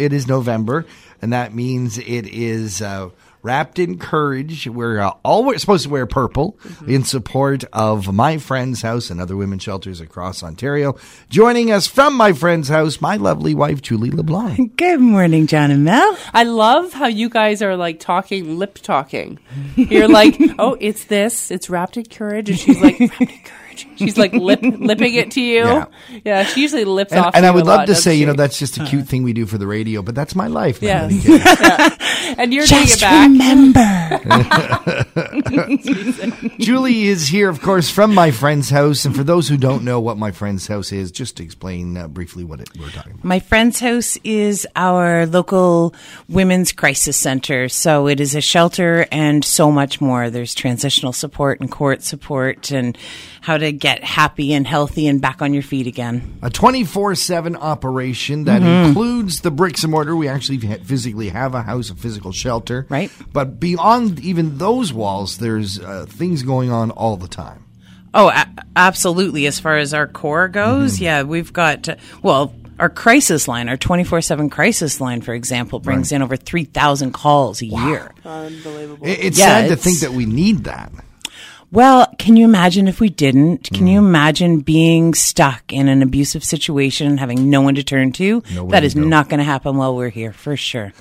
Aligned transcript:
it 0.00 0.12
is 0.12 0.26
November, 0.26 0.86
and 1.22 1.32
that 1.32 1.54
means 1.54 1.98
it 1.98 2.26
is 2.26 2.80
uh, 2.82 3.10
wrapped 3.42 3.78
in 3.78 3.98
courage. 3.98 4.66
We're 4.66 5.00
uh, 5.00 5.12
all 5.24 5.52
supposed 5.58 5.84
to 5.84 5.90
wear 5.90 6.06
purple 6.06 6.58
Mm-hmm. 6.60 6.90
in 6.90 7.04
support 7.04 7.64
of 7.72 8.12
My 8.12 8.38
Friend's 8.38 8.82
House 8.82 9.10
and 9.10 9.20
other 9.20 9.36
women's 9.36 9.62
shelters 9.62 10.00
across 10.00 10.42
Ontario. 10.42 10.96
Joining 11.28 11.70
us 11.70 11.86
from 11.86 12.14
My 12.16 12.32
Friend's 12.32 12.68
House, 12.68 13.00
my 13.00 13.16
lovely 13.16 13.54
wife, 13.54 13.82
Julie 13.82 14.10
LeBlanc. 14.10 14.76
Good 14.76 15.00
morning, 15.00 15.46
John 15.46 15.70
and 15.70 15.84
Mel. 15.84 16.18
I 16.32 16.44
love 16.44 16.92
how 16.92 17.06
you 17.06 17.28
guys 17.28 17.60
are 17.62 17.76
like 17.76 18.00
talking, 18.00 18.58
lip 18.58 18.78
talking. 18.78 19.38
You're 19.76 20.08
like, 20.08 20.36
oh, 20.58 20.76
it's 20.80 21.04
this, 21.04 21.50
it's 21.50 21.68
wrapped 21.70 21.96
in 21.96 22.04
courage, 22.06 22.48
and 22.50 22.58
she's 22.58 22.80
like, 22.80 23.50
She's 23.96 24.16
like 24.18 24.32
lip 24.32 24.60
lipping 24.62 25.14
it 25.14 25.30
to 25.32 25.40
you. 25.40 25.64
Yeah. 25.64 25.84
Yeah, 26.24 26.44
she 26.44 26.62
usually 26.62 26.84
lips 26.84 27.12
And, 27.12 27.24
off. 27.26 27.34
and 27.34 27.44
I 27.46 27.50
would 27.50 27.66
love 27.66 27.80
lot, 27.80 27.86
to 27.86 27.94
say, 27.94 28.14
you 28.14 28.26
know, 28.26 28.32
that's 28.34 28.58
just 28.58 28.76
a 28.78 28.84
cute 28.84 29.06
thing 29.06 29.22
we 29.22 29.32
do 29.32 29.46
for 29.46 29.58
the 29.58 29.66
radio, 29.66 30.02
but 30.02 30.14
that's 30.14 30.34
my 30.34 30.46
life. 30.48 30.82
Yeah. 30.82 31.08
Cares. 31.08 31.26
and 32.38 32.52
you're 32.52 32.66
doing 32.66 32.82
it 32.82 32.88
Just 32.88 33.00
back. 33.00 33.28
remember. 33.28 35.06
Julie 36.58 37.06
is 37.06 37.26
here, 37.28 37.48
of 37.48 37.60
course, 37.62 37.90
from 37.90 38.14
my 38.14 38.30
friend's 38.30 38.70
house. 38.70 39.04
And 39.04 39.14
for 39.14 39.24
those 39.24 39.48
who 39.48 39.56
don't 39.56 39.84
know 39.84 40.00
what 40.00 40.16
my 40.18 40.30
friend's 40.30 40.66
house 40.66 40.92
is, 40.92 41.10
just 41.10 41.36
to 41.38 41.42
explain 41.42 41.96
uh, 41.96 42.08
briefly 42.08 42.44
what 42.44 42.60
it, 42.60 42.68
we're 42.78 42.90
talking 42.90 43.12
about. 43.12 43.24
My 43.24 43.40
friend's 43.40 43.80
house 43.80 44.16
is 44.24 44.66
our 44.76 45.26
local 45.26 45.94
women's 46.28 46.72
crisis 46.72 47.16
center. 47.16 47.68
So 47.68 48.06
it 48.06 48.20
is 48.20 48.34
a 48.34 48.40
shelter 48.40 49.06
and 49.10 49.44
so 49.44 49.70
much 49.70 50.00
more. 50.00 50.30
There's 50.30 50.54
transitional 50.54 51.12
support 51.12 51.60
and 51.60 51.70
court 51.70 52.02
support 52.02 52.70
and 52.70 52.96
how 53.42 53.56
to 53.56 53.72
get 53.72 54.04
happy 54.04 54.52
and 54.52 54.66
healthy 54.66 55.06
and 55.06 55.20
back 55.20 55.40
on 55.42 55.54
your 55.54 55.62
feet 55.62 55.86
again. 55.86 56.38
A 56.42 56.50
24 56.50 57.14
7 57.14 57.56
operation 57.56 58.44
that 58.44 58.60
Mm-hmm. 58.60 58.88
includes 58.88 59.40
the 59.40 59.50
bricks 59.50 59.82
and 59.84 59.90
mortar. 59.90 60.14
We 60.14 60.28
actually 60.28 60.58
physically 60.58 61.30
have 61.30 61.54
a 61.54 61.62
house, 61.62 61.88
a 61.88 61.94
physical 61.94 62.30
shelter. 62.30 62.84
Right. 62.90 63.10
But 63.32 63.58
beyond 63.58 64.20
even 64.20 64.58
those 64.58 64.92
walls, 64.92 65.38
there's 65.40 65.80
uh, 65.80 66.06
things 66.08 66.42
going 66.44 66.70
on 66.70 66.90
all 66.92 67.16
the 67.16 67.28
time. 67.28 67.64
Oh, 68.14 68.28
a- 68.28 68.46
absolutely. 68.76 69.46
As 69.46 69.58
far 69.58 69.76
as 69.78 69.92
our 69.94 70.06
core 70.06 70.48
goes, 70.48 71.00
yeah, 71.00 71.22
we've 71.22 71.52
got, 71.52 71.88
uh, 71.88 71.96
well, 72.22 72.54
our 72.78 72.88
crisis 72.90 73.46
line, 73.46 73.68
our 73.68 73.76
24 73.76 74.20
7 74.22 74.48
crisis 74.50 75.00
line, 75.00 75.20
for 75.20 75.34
example, 75.34 75.80
brings 75.80 76.12
in 76.12 76.22
over 76.22 76.36
3,000 76.36 77.12
calls 77.12 77.60
a 77.62 77.66
year. 77.66 78.12
Unbelievable. 78.24 79.06
It- 79.06 79.18
it's 79.24 79.38
Yeah, 79.38 79.46
sad 79.62 79.68
to 79.68 79.76
think 79.76 80.00
that 80.00 80.12
we 80.12 80.26
need 80.26 80.64
that. 80.64 80.90
Well, 81.72 82.12
can 82.18 82.36
you 82.36 82.44
imagine 82.46 82.88
if 82.88 82.98
we 82.98 83.10
didn't? 83.10 83.70
Can 83.72 83.86
you 83.86 83.98
imagine 84.00 84.58
being 84.58 85.14
stuck 85.14 85.72
in 85.72 85.86
an 85.88 86.02
abusive 86.02 86.42
situation 86.42 87.06
and 87.06 87.20
having 87.20 87.48
no 87.48 87.60
one 87.60 87.76
to 87.76 87.84
turn 87.84 88.10
to? 88.14 88.42
Nowhere 88.52 88.70
that 88.72 88.80
to 88.80 88.86
is 88.86 88.94
go. 88.94 89.02
not 89.02 89.28
going 89.28 89.38
to 89.38 89.44
happen 89.44 89.76
while 89.76 89.94
we're 89.94 90.08
here, 90.08 90.32
for 90.32 90.56
sure. 90.56 90.92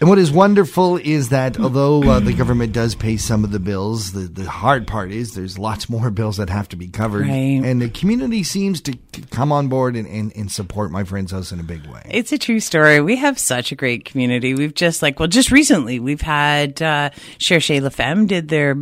And 0.00 0.08
what 0.08 0.18
is 0.18 0.32
wonderful 0.32 0.96
is 0.96 1.28
that 1.28 1.58
although 1.58 2.02
uh, 2.02 2.20
the 2.20 2.32
government 2.32 2.72
does 2.72 2.94
pay 2.94 3.16
some 3.16 3.44
of 3.44 3.52
the 3.52 3.60
bills, 3.60 4.12
the, 4.12 4.20
the 4.20 4.50
hard 4.50 4.86
part 4.86 5.12
is 5.12 5.34
there's 5.34 5.58
lots 5.58 5.88
more 5.88 6.10
bills 6.12 6.36
that 6.38 6.50
have 6.50 6.68
to 6.70 6.76
be 6.76 6.88
covered. 6.88 7.22
Right. 7.22 7.60
And 7.64 7.80
the 7.80 7.88
community 7.88 8.42
seems 8.42 8.80
to, 8.82 8.98
come 9.30 9.52
on 9.52 9.68
board 9.68 9.94
and, 9.94 10.08
and, 10.08 10.34
and 10.36 10.50
support 10.50 10.90
my 10.90 11.04
friend's 11.04 11.30
house 11.32 11.52
in 11.52 11.60
a 11.60 11.62
big 11.62 11.86
way. 11.86 12.02
It's 12.10 12.32
a 12.32 12.38
true 12.38 12.60
story. 12.60 13.00
We 13.00 13.16
have 13.16 13.38
such 13.38 13.70
a 13.70 13.76
great 13.76 14.04
community. 14.04 14.54
We've 14.54 14.74
just 14.74 15.00
like, 15.00 15.20
well, 15.20 15.28
just 15.28 15.52
recently 15.52 16.00
we've 16.00 16.20
had 16.20 16.82
uh, 16.82 17.10
Cherche 17.38 17.80
La 17.80 17.88
Femme 17.88 18.26
did 18.26 18.48
their 18.48 18.76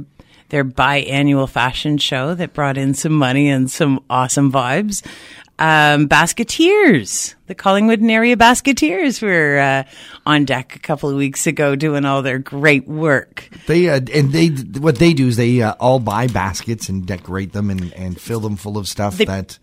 their 0.48 0.64
biannual 0.64 1.48
fashion 1.48 1.96
show 1.96 2.34
that 2.34 2.52
brought 2.52 2.76
in 2.76 2.92
some 2.92 3.12
money 3.12 3.48
and 3.48 3.70
some 3.70 4.04
awesome 4.10 4.52
vibes. 4.52 5.02
Um, 5.62 6.08
Basketeers, 6.08 7.36
the 7.46 7.54
Collingwood 7.54 8.00
and 8.00 8.10
area 8.10 8.36
Basketeers 8.36 9.22
were 9.22 9.60
uh, 9.60 9.84
on 10.26 10.44
deck 10.44 10.74
a 10.74 10.80
couple 10.80 11.08
of 11.08 11.14
weeks 11.14 11.46
ago 11.46 11.76
doing 11.76 12.04
all 12.04 12.20
their 12.20 12.40
great 12.40 12.88
work. 12.88 13.48
They 13.68 13.88
uh, 13.88 14.00
and 14.12 14.32
they 14.32 14.48
what 14.48 14.96
they 14.96 15.14
do 15.14 15.28
is 15.28 15.36
they 15.36 15.62
uh, 15.62 15.74
all 15.78 16.00
buy 16.00 16.26
baskets 16.26 16.88
and 16.88 17.06
decorate 17.06 17.52
them 17.52 17.70
and, 17.70 17.92
and 17.92 18.20
fill 18.20 18.40
them 18.40 18.56
full 18.56 18.76
of 18.76 18.88
stuff 18.88 19.18
They- 19.18 19.26
that 19.26 19.60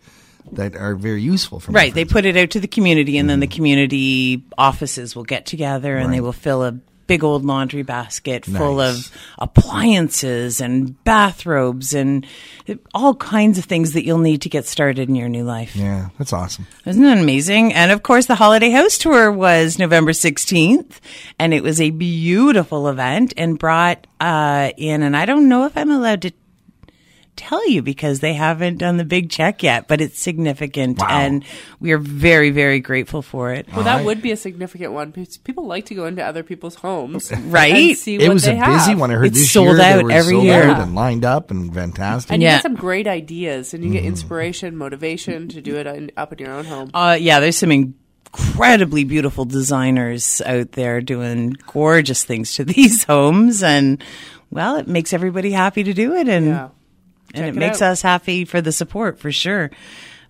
that 0.52 0.74
are 0.74 0.94
very 0.94 1.20
useful 1.20 1.60
for 1.60 1.70
Right. 1.70 1.92
They 1.92 2.06
put 2.06 2.24
it 2.24 2.34
out 2.34 2.50
to 2.50 2.60
the 2.60 2.66
community, 2.66 3.18
and 3.18 3.28
then 3.28 3.40
the 3.40 3.46
community 3.46 4.42
offices 4.56 5.14
will 5.14 5.24
get 5.24 5.44
together 5.44 5.98
and 5.98 6.10
they 6.14 6.22
will 6.22 6.32
fill 6.32 6.64
a 6.64 6.80
big 7.10 7.24
old 7.24 7.44
laundry 7.44 7.82
basket 7.82 8.44
full 8.44 8.76
Nice. 8.76 9.08
of 9.08 9.12
appliances 9.38 10.60
and 10.60 11.02
bathrobes 11.02 11.92
and 11.92 12.24
all 12.94 13.16
kinds 13.16 13.58
of 13.58 13.64
things 13.64 13.94
that 13.94 14.04
you'll 14.04 14.18
need 14.18 14.42
to 14.42 14.48
get 14.48 14.64
started 14.64 15.08
in 15.08 15.16
your 15.16 15.28
new 15.28 15.42
life. 15.42 15.74
Yeah, 15.74 16.10
that's 16.18 16.32
awesome. 16.32 16.66
Isn't 16.86 17.02
that 17.02 17.18
amazing? 17.18 17.72
And 17.74 17.90
of 17.90 18.02
course, 18.04 18.26
the 18.26 18.36
Holiday 18.36 18.70
House 18.70 18.96
Tour 18.96 19.32
was 19.32 19.78
November 19.78 20.12
16th, 20.12 21.00
and 21.38 21.52
it 21.52 21.64
was 21.64 21.80
a 21.80 21.90
beautiful 21.90 22.86
event 22.88 23.34
and 23.36 23.58
brought 23.58 24.06
uh, 24.20 24.70
in, 24.76 25.02
and 25.02 25.16
I 25.16 25.24
don't 25.24 25.48
know 25.48 25.64
if 25.66 25.76
I'm 25.76 25.90
allowed 25.90 26.22
to 26.22 26.32
tell 27.40 27.66
you 27.68 27.82
because 27.82 28.20
they 28.20 28.34
haven't 28.34 28.76
done 28.78 28.96
the 28.98 29.04
big 29.04 29.30
check 29.30 29.62
yet, 29.62 29.88
but 29.88 30.00
it's 30.00 30.18
significant, 30.20 30.98
Wow. 30.98 31.06
and 31.10 31.44
we 31.80 31.92
are 31.92 31.98
very, 31.98 32.50
very 32.50 32.80
grateful 32.80 33.22
for 33.22 33.52
it. 33.52 33.66
well, 33.74 33.82
that 33.84 33.96
right. 33.96 34.04
would 34.06 34.20
be 34.22 34.30
a 34.30 34.36
significant 34.36 34.92
one 34.92 35.10
because 35.10 35.38
people 35.38 35.66
like 35.66 35.86
to 35.86 35.94
go 35.94 36.06
into 36.06 36.22
other 36.24 36.42
people's 36.42 36.74
homes, 36.76 37.32
Right? 37.46 37.74
And 37.74 37.96
see 37.96 38.16
It 38.16 38.28
what 38.28 38.34
was 38.34 38.44
they 38.44 38.52
a 38.58 38.64
busy 38.66 38.90
have. 38.92 38.98
one. 39.00 39.10
I 39.10 39.14
heard 39.14 39.26
It's 39.26 39.38
this 39.40 39.50
sold 39.50 39.68
year 39.68 39.76
they 39.76 39.92
out 39.94 40.04
were 40.04 40.12
every 40.12 40.34
sold 40.34 40.44
year. 40.44 40.62
out 40.64 40.80
and 40.80 40.94
lined 40.94 41.24
up 41.24 41.50
and 41.50 41.72
fantastic. 41.74 42.30
And 42.32 42.42
you 42.42 42.48
Yeah. 42.48 42.56
get 42.56 42.62
some 42.62 42.74
great 42.76 43.06
ideas, 43.06 43.72
and 43.74 43.82
you 43.82 43.90
get 43.90 44.04
inspiration, 44.04 44.76
motivation 44.76 45.48
to 45.48 45.60
do 45.60 45.76
it 45.76 45.86
in, 45.86 46.10
up 46.16 46.32
in 46.32 46.38
your 46.38 46.52
own 46.52 46.66
home. 46.66 46.90
Uh, 46.94 47.16
yeah, 47.20 47.40
there's 47.40 47.56
some 47.58 47.72
incredibly 47.72 49.04
beautiful 49.04 49.44
designers 49.44 50.40
out 50.46 50.72
there 50.72 51.00
doing 51.00 51.56
gorgeous 51.72 52.24
things 52.24 52.54
to 52.54 52.64
these 52.76 53.04
homes, 53.04 53.62
and 53.62 54.02
well, 54.50 54.76
it 54.76 54.88
makes 54.88 55.12
everybody 55.12 55.52
happy 55.52 55.82
to 55.84 55.94
do 55.94 56.14
it, 56.14 56.28
and 56.28 56.46
Yeah. 56.46 56.68
And 57.34 57.44
it 57.46 57.48
it 57.50 57.54
makes 57.54 57.82
out. 57.82 57.92
us 57.92 58.02
happy 58.02 58.44
for 58.44 58.60
the 58.60 58.72
support 58.72 59.18
for 59.18 59.32
sure. 59.32 59.70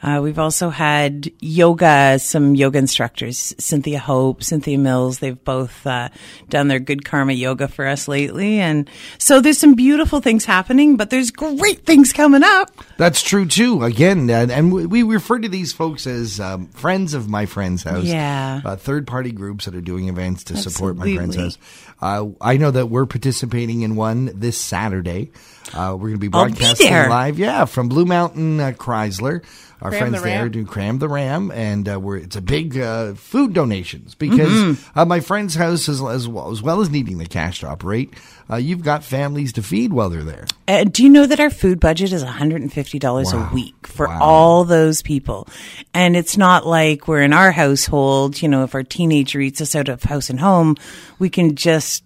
Uh, 0.02 0.20
we've 0.22 0.38
also 0.38 0.70
had 0.70 1.30
yoga, 1.40 2.18
some 2.18 2.54
yoga 2.54 2.78
instructors, 2.78 3.54
Cynthia 3.58 3.98
Hope, 3.98 4.42
Cynthia 4.42 4.78
Mills. 4.78 5.18
They've 5.18 5.42
both 5.44 5.86
uh, 5.86 6.08
done 6.48 6.68
their 6.68 6.78
good 6.78 7.04
karma 7.04 7.32
yoga 7.34 7.68
for 7.68 7.86
us 7.86 8.08
lately. 8.08 8.60
And 8.60 8.88
so 9.18 9.40
there's 9.40 9.58
some 9.58 9.74
beautiful 9.74 10.20
things 10.20 10.44
happening, 10.46 10.96
but 10.96 11.10
there's 11.10 11.30
great 11.30 11.84
things 11.84 12.12
coming 12.14 12.42
up. 12.42 12.70
That's 12.96 13.22
true 13.22 13.44
too. 13.46 13.82
Again, 13.82 14.30
and, 14.30 14.50
and 14.50 14.72
we- 14.72 14.86
we 14.86 15.02
refer 15.02 15.38
to 15.38 15.48
these 15.48 15.72
folks 15.72 16.06
as 16.06 16.40
um, 16.40 16.68
friends 16.68 17.12
of 17.14 17.28
my 17.28 17.44
friend's 17.46 17.82
house. 17.82 18.04
Yeah. 18.04 18.60
uh, 18.64 18.76
third-party 18.76 19.32
groups 19.32 19.66
that 19.66 19.74
are 19.74 19.80
doing 19.80 20.08
events 20.08 20.44
to 20.44 20.56
support 20.56 20.96
my 20.96 21.14
friend's 21.14 21.36
house. 21.36 21.58
Uh, 22.00 22.26
I 22.40 22.56
know 22.56 22.70
that 22.70 22.86
we're 22.86 23.06
participating 23.06 23.82
in 23.82 23.94
one 23.96 24.30
this 24.34 24.58
Saturday. 24.58 25.30
Uh, 25.74 25.92
we're 25.98 26.08
going 26.08 26.20
to 26.20 26.30
be 26.30 26.30
I'll 26.32 26.46
be 26.46 26.52
broadcasting 26.52 26.88
live, 27.10 27.38
yeah, 27.38 27.66
from 27.66 27.88
Blue 27.88 28.06
Mountain 28.06 28.58
uh, 28.60 28.72
Chrysler. 28.72 29.44
Our 29.82 29.89
Cram 29.90 30.00
friends 30.00 30.22
the 30.22 30.28
there 30.28 30.48
do 30.48 30.64
cram 30.64 30.98
the 30.98 31.08
ram, 31.08 31.50
and 31.50 31.88
uh, 31.88 32.00
we're 32.00 32.16
it's 32.18 32.36
a 32.36 32.40
big 32.40 32.78
uh, 32.78 33.14
food 33.14 33.52
donations 33.52 34.14
because 34.14 34.50
Mm-hmm. 34.50 34.98
uh, 34.98 35.04
my 35.04 35.20
friend's 35.20 35.54
house, 35.54 35.88
as, 35.88 36.02
as 36.02 36.26
well 36.26 36.50
as 36.50 36.62
well 36.62 36.80
as 36.80 36.90
needing 36.90 37.18
the 37.18 37.26
cash 37.26 37.60
to 37.60 37.68
operate, 37.68 38.14
uh, 38.50 38.56
you've 38.56 38.82
got 38.82 39.04
families 39.04 39.52
to 39.54 39.62
feed 39.62 39.92
while 39.92 40.08
they're 40.10 40.24
there. 40.24 40.46
Uh, 40.66 40.84
do 40.84 41.02
you 41.02 41.08
know 41.08 41.26
that 41.26 41.40
our 41.40 41.50
food 41.50 41.78
budget 41.80 42.12
is 42.12 42.24
$150 42.24 43.02
Wow. 43.34 43.48
a 43.50 43.54
week 43.54 43.86
for 43.86 44.06
Wow. 44.08 44.18
all 44.20 44.64
those 44.64 45.02
people? 45.02 45.46
And 45.94 46.16
it's 46.16 46.36
not 46.36 46.66
like 46.66 47.06
we're 47.08 47.22
in 47.22 47.32
our 47.32 47.52
household, 47.52 48.40
you 48.42 48.48
know, 48.48 48.62
if 48.64 48.74
our 48.74 48.82
teenager 48.82 49.40
eats 49.40 49.60
us 49.60 49.74
out 49.74 49.88
of 49.88 50.02
house 50.02 50.30
and 50.30 50.40
home, 50.40 50.76
we 51.18 51.28
can 51.30 51.54
just 51.56 52.04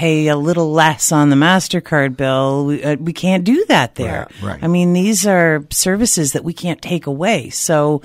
pay 0.00 0.28
a 0.28 0.36
little 0.36 0.72
less 0.72 1.12
on 1.12 1.28
the 1.28 1.36
MasterCard 1.36 2.16
bill. 2.16 2.64
We, 2.64 2.82
uh, 2.82 2.96
we 2.96 3.12
can't 3.12 3.44
do 3.44 3.66
that 3.66 3.96
there. 3.96 4.28
Right, 4.40 4.42
right. 4.42 4.64
I 4.64 4.66
mean, 4.66 4.94
these 4.94 5.26
are 5.26 5.66
services 5.70 6.32
that 6.32 6.42
we 6.42 6.54
can't 6.54 6.80
take 6.80 7.06
away. 7.06 7.50
So, 7.50 8.00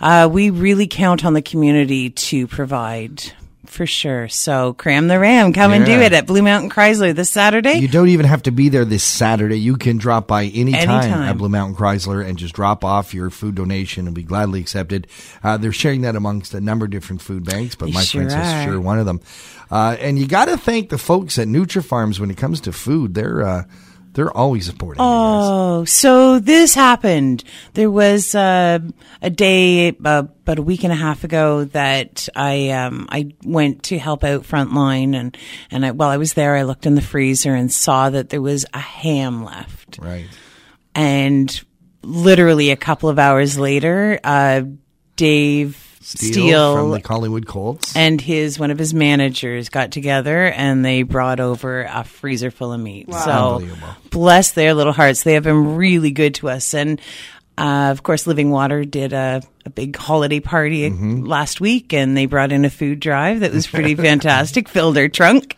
uh, 0.00 0.28
we 0.30 0.50
really 0.50 0.86
count 0.86 1.24
on 1.24 1.32
the 1.34 1.42
community 1.42 2.10
to 2.10 2.46
provide 2.46 3.32
for 3.68 3.86
sure. 3.86 4.28
So 4.28 4.72
cram 4.74 5.08
the 5.08 5.18
ram, 5.18 5.52
come 5.52 5.72
and 5.72 5.84
do 5.84 5.92
it 6.00 6.12
at 6.12 6.26
Blue 6.26 6.42
Mountain 6.42 6.70
Chrysler 6.70 7.14
this 7.14 7.30
Saturday. 7.30 7.74
You 7.74 7.88
don't 7.88 8.08
even 8.08 8.26
have 8.26 8.42
to 8.44 8.50
be 8.50 8.68
there 8.68 8.84
this 8.84 9.04
Saturday. 9.04 9.58
You 9.58 9.76
can 9.76 9.96
drop 9.98 10.26
by 10.26 10.44
any 10.46 10.72
time 10.72 10.88
Anytime. 11.02 11.22
at 11.22 11.38
Blue 11.38 11.48
Mountain 11.48 11.76
Chrysler 11.76 12.26
and 12.26 12.38
just 12.38 12.54
drop 12.54 12.84
off 12.84 13.14
your 13.14 13.30
food 13.30 13.54
donation 13.54 14.06
and 14.06 14.14
be 14.14 14.22
gladly 14.22 14.60
accepted. 14.60 15.06
Uh, 15.42 15.56
they're 15.56 15.72
sharing 15.72 16.02
that 16.02 16.16
amongst 16.16 16.54
a 16.54 16.60
number 16.60 16.84
of 16.84 16.90
different 16.90 17.22
food 17.22 17.44
banks, 17.44 17.74
but 17.74 17.86
They 17.86 17.92
my 17.92 18.02
sure 18.02 18.22
friends 18.22 18.34
is 18.34 18.52
are. 18.52 18.64
sure 18.64 18.80
one 18.80 18.98
of 18.98 19.06
them. 19.06 19.20
Uh, 19.70 19.96
and 20.00 20.18
you 20.18 20.26
got 20.26 20.44
to 20.46 20.56
thank 20.56 20.88
the 20.90 20.98
folks 20.98 21.38
at 21.38 21.48
NutriFarms 21.48 22.20
when 22.20 22.30
it 22.30 22.36
comes 22.36 22.60
to 22.62 22.72
food. 22.72 23.14
They're 23.14 23.42
uh, 23.42 23.64
they're 24.16 24.36
always 24.36 24.66
supporting 24.66 25.00
you 25.00 25.06
guys. 25.08 25.44
Oh, 25.46 25.84
so 25.84 26.38
this 26.40 26.74
happened. 26.74 27.44
There 27.74 27.90
was 27.90 28.34
uh, 28.34 28.80
a 29.22 29.30
day 29.30 29.90
uh, 29.90 29.92
about 30.02 30.58
a 30.58 30.62
week 30.62 30.82
and 30.84 30.92
a 30.92 30.96
half 30.96 31.22
ago 31.22 31.64
that 31.66 32.28
I 32.34 32.70
um, 32.70 33.06
I 33.10 33.34
went 33.44 33.84
to 33.84 33.98
help 33.98 34.24
out 34.24 34.42
Frontline, 34.42 35.14
and 35.14 35.36
and 35.70 35.86
I, 35.86 35.90
while 35.92 36.08
I 36.08 36.16
was 36.16 36.32
there, 36.34 36.56
I 36.56 36.62
looked 36.64 36.86
in 36.86 36.94
the 36.96 37.02
freezer 37.02 37.54
and 37.54 37.70
saw 37.70 38.10
that 38.10 38.30
there 38.30 38.42
was 38.42 38.66
a 38.74 38.80
ham 38.80 39.44
left, 39.44 39.98
Right. 40.00 40.26
and 40.94 41.62
literally 42.02 42.70
a 42.70 42.76
couple 42.76 43.08
of 43.08 43.18
hours 43.18 43.58
later, 43.58 44.18
uh, 44.24 44.62
Dave 45.16 45.85
Steele, 46.08 46.32
Steele 46.32 46.74
from 46.76 46.90
the 46.92 47.00
Collingwood 47.00 47.46
Colts. 47.46 47.96
and 47.96 48.20
his 48.20 48.58
one 48.60 48.70
of 48.70 48.78
his 48.78 48.94
managers 48.94 49.68
got 49.70 49.90
together 49.90 50.44
and 50.44 50.84
they 50.84 51.02
brought 51.02 51.40
over 51.40 51.82
a 51.82 52.04
freezer 52.04 52.52
full 52.52 52.72
of 52.72 52.78
meat. 52.80 53.12
So 53.12 53.66
bless 54.10 54.52
their 54.52 54.72
little 54.72 54.92
hearts. 54.92 55.24
They 55.24 55.32
have 55.34 55.42
been 55.42 55.74
really 55.74 56.12
good 56.12 56.36
to 56.36 56.48
us. 56.50 56.74
And 56.74 57.00
uh, 57.58 57.88
of 57.90 58.02
course, 58.04 58.26
Living 58.26 58.50
Water 58.50 58.84
did 58.84 59.12
a, 59.14 59.42
a 59.64 59.70
big 59.70 59.96
holiday 59.96 60.38
party 60.40 60.88
Mm-hmm. 60.90 61.24
last 61.24 61.60
week, 61.60 61.92
and 61.94 62.14
they 62.16 62.26
brought 62.26 62.52
in 62.52 62.64
a 62.66 62.70
food 62.70 63.00
drive 63.00 63.40
that 63.40 63.52
was 63.52 63.66
pretty 63.66 63.94
fantastic. 64.08 64.68
Filled 64.68 64.94
their 64.94 65.08
trunk. 65.08 65.56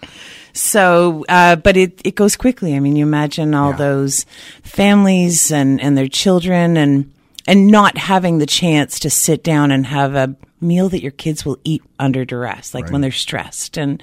So, 0.54 1.24
uh, 1.28 1.56
but 1.56 1.76
it, 1.76 2.00
it 2.04 2.14
goes 2.14 2.36
quickly. 2.36 2.74
I 2.74 2.80
mean, 2.80 2.96
you 2.96 3.04
imagine 3.04 3.52
all 3.52 3.72
Yeah. 3.72 3.76
those 3.78 4.24
families 4.62 5.50
and, 5.50 5.80
and 5.80 5.98
their 5.98 6.08
children 6.08 6.76
and 6.76 7.12
and 7.48 7.68
not 7.68 7.96
having 7.96 8.38
the 8.38 8.46
chance 8.46 8.98
to 9.00 9.08
sit 9.08 9.42
down 9.42 9.70
and 9.70 9.86
have 9.86 10.14
a 10.14 10.36
meal 10.60 10.90
that 10.90 11.00
your 11.00 11.12
kids 11.12 11.46
will 11.46 11.58
eat 11.64 11.82
under 11.98 12.26
duress, 12.26 12.74
like 12.74 12.90
when 12.90 13.00
they're 13.00 13.10
stressed. 13.10 13.78
And 13.78 14.02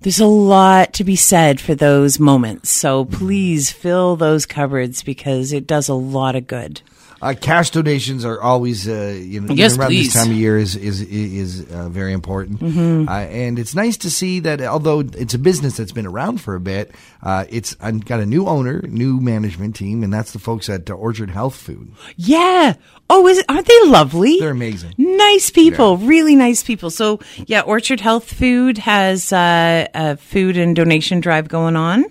there's 0.00 0.20
a 0.20 0.26
lot 0.26 0.92
to 0.94 1.02
be 1.02 1.16
said 1.16 1.60
for 1.60 1.74
those 1.74 2.20
moments. 2.20 2.70
So 2.70 3.04
please 3.04 3.72
fill 3.72 4.14
those 4.14 4.46
cupboards 4.46 5.02
because 5.02 5.52
it 5.52 5.66
does 5.66 5.88
a 5.88 5.94
lot 5.94 6.36
of 6.36 6.46
good. 6.46 6.80
Uh, 7.20 7.34
cash 7.40 7.70
donations 7.70 8.24
are 8.24 8.40
always, 8.40 8.86
uh, 8.88 9.18
you 9.20 9.40
know, 9.40 9.52
Yes, 9.52 9.76
around 9.76 9.88
please. 9.88 10.12
this 10.12 10.22
time 10.22 10.30
of 10.30 10.36
year 10.36 10.56
is 10.56 10.76
is 10.76 11.00
is 11.02 11.66
uh, 11.70 11.88
very 11.88 12.12
important. 12.12 12.62
Uh, 12.62 13.10
and 13.12 13.58
it's 13.58 13.74
nice 13.74 13.96
to 13.98 14.10
see 14.10 14.38
that 14.40 14.60
although 14.62 15.00
it's 15.00 15.34
a 15.34 15.38
business 15.38 15.76
that's 15.76 15.90
been 15.92 16.06
around 16.06 16.40
for 16.40 16.54
a 16.54 16.60
bit, 16.60 16.94
uh, 17.22 17.44
it's 17.48 17.74
uh, 17.80 17.90
got 17.90 18.20
a 18.20 18.26
new 18.26 18.46
owner, 18.46 18.82
new 18.82 19.20
management 19.20 19.74
team, 19.74 20.04
and 20.04 20.12
that's 20.12 20.32
the 20.32 20.38
folks 20.38 20.68
at 20.68 20.88
uh, 20.88 20.94
Orchard 20.94 21.30
Health 21.30 21.56
Food. 21.56 21.90
Yeah. 22.16 22.74
Oh, 23.10 23.26
is 23.26 23.38
it, 23.38 23.46
aren't 23.48 23.66
they 23.66 23.80
lovely? 23.86 24.38
They're 24.38 24.50
amazing. 24.50 24.92
Nice 24.98 25.50
people, 25.50 25.96
really 25.96 26.36
nice 26.36 26.62
people. 26.62 26.90
So 26.90 27.18
yeah, 27.46 27.62
Orchard 27.62 28.00
Health 28.00 28.32
Food 28.32 28.78
has 28.78 29.32
uh, 29.32 29.88
a 29.94 30.16
food 30.18 30.56
and 30.56 30.76
donation 30.76 31.20
drive 31.20 31.48
going 31.48 31.74
on, 31.74 32.04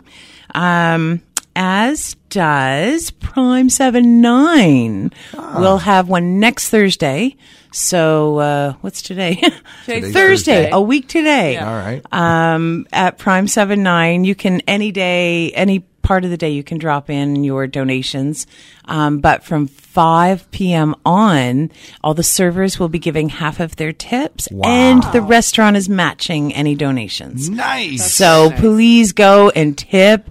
um, 0.55 1.21
as 1.57 2.15
does 2.29 3.09
Prime 3.11 3.69
Seven 3.69 4.21
Nine. 4.21 5.11
Ah. 5.35 5.55
We'll 5.59 5.79
have 5.79 6.07
one 6.07 6.39
next 6.39 6.69
Thursday. 6.69 7.35
So 7.73 8.37
uh, 8.37 8.73
what's 8.81 9.01
today? 9.01 9.35
Thursday, 9.85 10.11
Thursday. 10.11 10.69
a 10.71 10.79
week 10.79 11.07
today 11.07 11.53
Yeah. 11.53 11.67
All 11.69 11.75
right. 11.75 12.01
um, 12.13 12.85
at 12.93 13.17
Prime 13.17 13.47
Seven 13.47 13.81
Nine. 13.83 14.23
You 14.23 14.35
can 14.35 14.61
any 14.67 14.91
day, 14.91 15.51
any 15.51 15.79
part 16.03 16.23
of 16.23 16.29
the 16.29 16.37
day, 16.37 16.51
you 16.51 16.63
can 16.63 16.77
drop 16.77 17.09
in 17.09 17.43
your 17.43 17.65
donations. 17.67 18.47
Um, 18.85 19.19
but 19.19 19.43
from 19.43 19.67
5 19.67 20.49
p.m. 20.51 20.95
on, 21.05 21.69
all 22.03 22.13
the 22.13 22.23
servers 22.23 22.79
will 22.79 22.87
be 22.87 22.99
giving 22.99 23.27
half 23.29 23.59
of 23.59 23.75
their 23.75 23.91
tips, 23.91 24.47
and 24.63 25.03
the 25.11 25.21
restaurant 25.21 25.75
is 25.75 25.89
matching 25.89 26.53
any 26.53 26.75
donations. 26.75 27.49
nice. 27.49 28.13
So 28.13 28.51
please 28.55 29.11
go 29.11 29.49
and 29.49 29.77
tip 29.77 30.29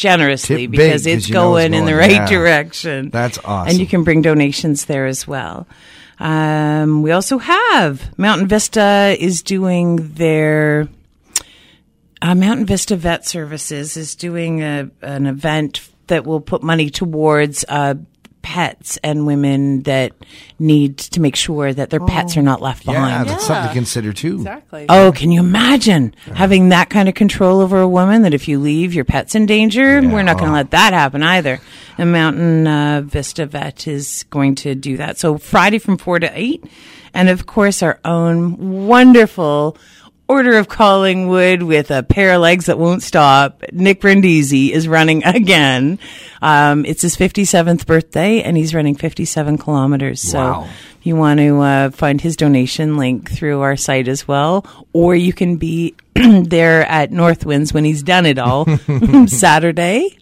generously 0.00 0.66
Tip 0.66 0.70
big, 0.70 0.94
it's 0.94 1.06
it's 1.06 1.30
going 1.30 1.74
in 1.74 1.84
the 1.84 1.94
right 1.94 2.10
yeah. 2.10 2.26
direction. 2.26 3.10
That's 3.10 3.38
awesome. 3.44 3.68
And 3.68 3.78
you 3.78 3.86
can 3.86 4.02
bring 4.02 4.22
donations 4.22 4.86
there 4.86 5.06
as 5.06 5.28
well. 5.28 5.68
Um, 6.18 7.02
we 7.02 7.12
also 7.12 7.38
have 7.38 8.18
Mountain 8.18 8.48
Vista 8.48 9.14
is 9.18 9.42
doing 9.42 10.12
their 10.14 10.88
uh, 12.22 12.34
Mountain 12.34 12.66
Vista 12.66 12.96
Vet 12.96 13.26
Services 13.26 13.96
is 13.96 14.14
doing 14.14 14.62
a, 14.62 14.90
an 15.02 15.26
event 15.26 15.88
that 16.08 16.24
will 16.24 16.40
put 16.40 16.62
money 16.62 16.90
towards 16.90 17.64
uh, 17.68 17.94
pets 18.42 18.98
and 19.02 19.26
women 19.26 19.82
that 19.82 20.12
need 20.58 20.98
to 20.98 21.20
make 21.20 21.36
sure 21.36 21.72
that 21.72 21.90
their 21.90 22.00
pets 22.00 22.36
are 22.36 22.42
not 22.42 22.60
left 22.60 22.86
yeah, 22.86 22.92
behind. 22.92 23.28
that's 23.28 23.46
something 23.46 23.68
to 23.68 23.74
consider 23.74 24.12
too. 24.12 24.36
Exactly. 24.36 24.86
Oh, 24.88 25.12
can 25.12 25.30
you 25.30 25.40
imagine 25.40 26.14
having 26.34 26.70
that 26.70 26.90
kind 26.90 27.08
of 27.08 27.14
control 27.14 27.60
over 27.60 27.80
a 27.80 27.88
woman 27.88 28.22
that 28.22 28.34
if 28.34 28.48
you 28.48 28.58
leave, 28.58 28.94
your 28.94 29.04
pet's 29.04 29.34
in 29.34 29.46
danger? 29.46 30.00
We're 30.00 30.22
not 30.22 30.38
going 30.38 30.48
to 30.48 30.54
let 30.54 30.70
that 30.70 30.92
happen 30.92 31.22
either. 31.22 31.60
And 31.98 32.12
Mountain 32.12 32.66
uh, 32.66 33.02
Vista 33.04 33.46
Vet 33.46 33.86
is 33.86 34.24
going 34.30 34.54
to 34.56 34.74
do 34.74 34.96
that. 34.96 35.18
So 35.18 35.38
Friday 35.38 35.78
from 35.78 35.98
4 35.98 36.20
to 36.20 36.30
8. 36.32 36.64
And 37.12 37.28
of 37.28 37.46
course, 37.46 37.82
our 37.82 37.98
own 38.04 38.86
wonderful 38.86 39.76
Order 40.30 40.58
of 40.58 40.68
Collingwood 40.68 41.62
with 41.64 41.90
a 41.90 42.04
pair 42.04 42.34
of 42.34 42.40
legs 42.40 42.66
that 42.66 42.78
won't 42.78 43.02
stop. 43.02 43.64
Nick 43.72 44.00
Brindisi 44.00 44.72
is 44.72 44.86
running 44.86 45.24
again. 45.26 45.98
Um, 46.40 46.84
it's 46.86 47.02
his 47.02 47.16
57th 47.16 47.84
birthday 47.84 48.40
and 48.42 48.56
he's 48.56 48.72
running 48.72 48.94
57 48.94 49.58
kilometers. 49.58 50.20
So 50.22 50.38
Wow. 50.38 50.68
you 51.02 51.16
want 51.16 51.40
to 51.40 51.60
uh, 51.60 51.90
find 51.90 52.20
his 52.20 52.36
donation 52.36 52.96
link 52.96 53.28
through 53.28 53.60
our 53.62 53.76
site 53.76 54.06
as 54.06 54.28
well, 54.28 54.64
or 54.92 55.16
you 55.16 55.32
can 55.32 55.56
be 55.56 55.96
there 56.14 56.86
at 56.86 57.10
Northwinds 57.10 57.74
when 57.74 57.84
he's 57.84 58.04
done 58.04 58.24
it 58.24 58.38
all 58.38 58.66
Saturday. 59.26 60.16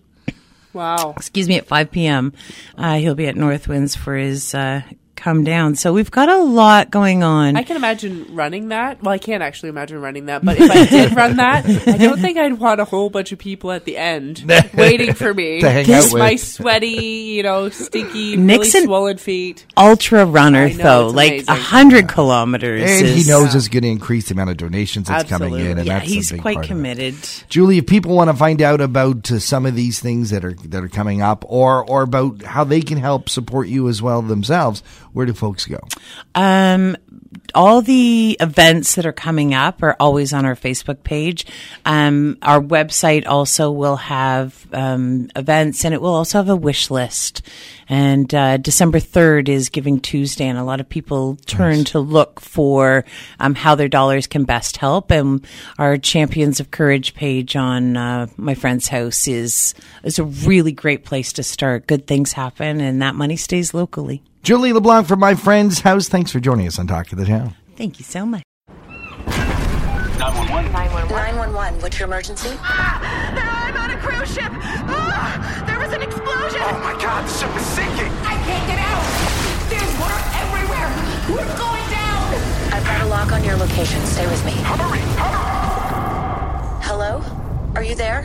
Wow. 0.73 1.13
Excuse 1.19 1.49
me, 1.49 1.57
at 1.59 1.67
5 1.67 1.91
p.m. 1.91 2.33
Uh, 2.79 2.95
he'll 2.97 3.15
be 3.15 3.27
at 3.27 3.35
Northwinds 3.35 3.95
for 3.97 4.17
his 4.17 4.55
uh, 4.55 4.81
come 5.19 5.45
down. 5.45 5.75
So 5.75 5.93
we've 5.93 6.11
got 6.11 6.29
a 6.31 6.39
lot 6.39 6.91
going 6.91 7.23
on. 7.23 7.57
I 7.57 7.63
can 7.65 7.77
imagine 7.77 8.35
running 8.35 8.69
that. 8.69 9.03
Well, 9.03 9.13
I 9.13 9.19
can't 9.19 9.43
actually 9.43 9.69
imagine 9.69 10.01
running 10.01 10.27
that, 10.27 10.45
but 10.45 10.59
if 10.59 10.71
I 10.71 10.87
did 10.87 11.15
run 11.15 11.37
that, 11.37 11.67
I 11.67 11.97
don't 11.99 12.19
think 12.21 12.39
I'd 12.39 12.55
want 12.55 12.81
a 12.81 12.85
whole 12.87 13.11
bunch 13.11 13.33
of 13.33 13.39
people 13.39 13.73
at 13.73 13.85
the 13.85 13.97
end 13.99 14.45
waiting 14.75 15.13
for 15.15 15.35
me. 15.35 15.61
To 15.61 15.71
hang 15.71 15.85
Just 15.85 16.09
out 16.09 16.15
with. 16.15 16.21
my 16.21 16.37
sweaty, 16.37 16.87
you 16.89 17.43
know, 17.43 17.69
stinky, 17.69 18.37
Nixon- 18.37 18.73
really 18.81 18.87
swollen 18.87 19.17
feet. 19.19 19.67
Ultra 19.77 20.25
runner 20.25 20.69
know, 20.71 20.77
though, 20.77 21.07
like 21.09 21.45
a 21.49 21.55
hundred 21.55 22.09
kilometers. 22.09 22.83
And 22.83 23.07
he 23.07 23.21
is- 23.21 23.29
knows 23.29 23.55
it's 23.55 23.69
going 23.69 23.83
to 23.83 23.89
increase 23.89 24.29
the 24.29 24.35
amount 24.35 24.51
of 24.51 24.57
donations 24.57 25.09
that's 25.09 25.29
coming 25.29 25.55
in, 25.55 25.79
and 25.79 25.87
Yeah, 25.87 25.99
that's 25.99 26.11
a 26.11 26.15
he's 26.15 26.31
big 26.33 26.41
quite 26.43 26.55
part 26.55 26.65
of 26.67 26.71
it. 26.71 26.75
committed. 26.75 27.15
Julie, 27.49 27.79
if 27.79 27.87
people 27.87 28.15
want 28.15 28.31
to 28.31 28.37
find 28.37 28.63
out 28.63 28.81
about 28.81 29.31
uh, 29.31 29.39
some 29.39 29.67
of 29.67 29.75
these 29.75 30.01
things 30.01 30.31
that 30.31 30.45
are 30.45 30.55
that 30.55 30.83
are 30.83 30.89
coming 30.89 31.23
up, 31.23 31.45
or 31.49 31.85
or 31.89 32.03
about 32.03 32.43
how 32.43 32.65
they 32.65 32.81
can 32.81 32.99
help 32.99 33.29
support 33.29 33.69
you 33.69 33.89
as 33.89 34.01
well 34.03 34.23
themselves, 34.23 34.83
where 35.19 35.27
do 35.27 35.35
folks 35.35 35.67
go? 35.67 35.81
Um, 36.37 36.97
all 37.53 37.83
the 37.83 38.37
events 38.39 38.95
that 38.95 39.05
are 39.05 39.13
coming 39.13 39.53
up 39.53 39.83
are 39.83 39.97
always 39.99 40.33
on 40.33 40.45
our 40.45 40.55
Facebook 40.55 41.03
page. 41.03 41.45
Um, 41.85 42.39
our 42.41 42.61
website 42.61 43.27
also 43.27 43.73
will 43.73 43.97
have 43.97 44.65
um, 44.73 45.29
events, 45.35 45.85
and 45.85 45.93
it 45.93 46.01
will 46.01 46.15
also 46.15 46.39
have 46.39 46.49
a 46.49 46.55
wish 46.55 46.89
list. 46.89 47.43
And 47.89 48.33
uh, 48.33 48.59
December 48.59 49.01
third 49.01 49.49
is 49.49 49.71
Giving 49.71 49.99
Tuesday, 49.99 50.47
and 50.47 50.57
a 50.57 50.63
lot 50.63 50.79
of 50.79 50.89
people 50.89 51.35
turn 51.47 51.83
to 51.87 51.99
look 51.99 52.39
for 52.39 53.05
um, 53.41 53.57
how 53.57 53.75
their 53.75 53.89
dollars 53.89 54.29
can 54.29 54.45
best 54.45 54.77
help. 54.77 55.11
And 55.11 55.45
our 55.79 55.99
Champions 55.99 56.61
of 56.61 56.71
Courage 56.71 57.15
page 57.15 57.57
on 57.57 57.97
uh, 57.97 58.29
my 58.37 58.55
friend's 58.55 58.87
house 58.87 59.27
is 59.27 59.75
is 60.05 60.21
a 60.21 60.25
really 60.25 60.71
great 60.71 61.05
place 61.05 61.33
to 61.33 61.43
start. 61.43 61.89
Good 61.89 62.07
things 62.07 62.35
happen, 62.35 62.81
and 62.81 63.03
that 63.03 63.17
money 63.17 63.37
stays 63.37 63.75
locally. 63.75 64.23
Julie 64.43 64.73
LeBlanc 64.73 65.07
from 65.07 65.21
my 65.21 65.35
friend's 65.35 65.81
house. 65.81 66.09
Thanks 66.09 66.31
for 66.31 66.41
joining 66.41 66.67
us 66.67 66.79
on 66.79 66.87
Talk 66.87 67.13
of 67.13 67.19
the 67.19 67.27
Town. 67.27 67.55
Thank 67.77 67.99
you 67.99 68.05
so 68.05 68.25
much. 68.25 68.43
911. 70.19 70.73
911. 70.73 71.09
911. 71.11 71.81
what's 71.81 71.99
your 71.99 72.09
emergency? 72.09 72.51
I'm 72.63 73.77
on 73.77 73.91
a 73.91 73.99
cruise 73.99 74.35
ship. 74.35 74.51
Ah, 74.51 75.65
there 75.67 75.79
was 75.79 75.93
an 75.93 76.03
explosion. 76.03 76.61
Oh 76.63 76.81
my 76.83 77.01
god, 77.01 77.25
the 77.25 77.33
ship 77.33 77.55
is 77.55 77.67
sinking! 77.67 78.13
I 78.27 78.35
can't 78.43 78.67
get 78.67 78.79
out. 78.83 79.05
There's 79.71 79.95
water 80.01 80.19
everywhere. 80.43 80.91
We're 81.31 81.59
going 81.59 81.87
down. 81.91 82.35
I've 82.75 82.85
got 82.85 83.01
a 83.03 83.07
lock 83.07 83.33
on 83.33 83.45
your 83.45 83.57
location. 83.57 84.05
Stay 84.07 84.27
with 84.27 84.45
me. 84.45 84.53
Hurry, 84.53 84.99
hurry! 85.19 86.83
Hello? 86.83 87.23
Are 87.77 87.85
you 87.85 87.95
there? 87.95 88.25